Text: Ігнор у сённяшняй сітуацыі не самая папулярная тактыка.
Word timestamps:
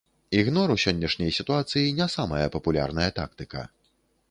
Ігнор 0.37 0.71
у 0.75 0.77
сённяшняй 0.83 1.35
сітуацыі 1.39 1.93
не 2.01 2.09
самая 2.15 2.43
папулярная 2.57 3.09
тактыка. 3.21 3.61